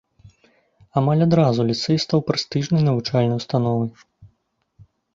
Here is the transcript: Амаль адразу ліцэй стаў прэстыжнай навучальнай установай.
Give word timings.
Амаль 1.01 1.21
адразу 1.27 1.61
ліцэй 1.69 1.97
стаў 2.05 2.19
прэстыжнай 2.31 2.81
навучальнай 2.91 3.37
установай. 3.45 3.89